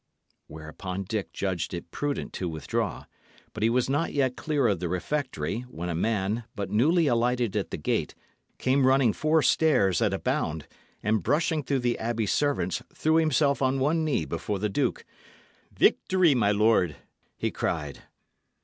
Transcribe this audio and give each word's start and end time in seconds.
Whereupon 0.47 1.03
Dick 1.03 1.31
judged 1.31 1.75
it 1.75 1.91
prudent 1.91 2.33
to 2.33 2.49
withdraw; 2.49 3.05
but 3.53 3.61
he 3.61 3.69
was 3.69 3.87
not 3.87 4.13
yet 4.13 4.35
clear 4.35 4.65
of 4.67 4.79
the 4.79 4.89
refectory, 4.89 5.59
when 5.69 5.89
a 5.89 5.93
man, 5.95 6.45
but 6.55 6.71
newly 6.71 7.05
alighted 7.05 7.55
at 7.55 7.69
the 7.69 7.77
gate, 7.77 8.15
came 8.57 8.87
running 8.87 9.13
four 9.13 9.43
stairs 9.43 10.01
at 10.01 10.11
a 10.11 10.17
bound, 10.17 10.65
and, 11.03 11.21
brushing 11.21 11.61
through 11.61 11.81
the 11.81 11.99
abbey 11.99 12.25
servants, 12.25 12.81
threw 12.91 13.17
himself 13.17 13.61
on 13.61 13.77
one 13.79 14.03
knee 14.03 14.25
before 14.25 14.57
the 14.57 14.69
duke. 14.69 15.05
"Victory, 15.71 16.33
my 16.33 16.51
lord," 16.51 16.95
he 17.37 17.51
cried. 17.51 17.99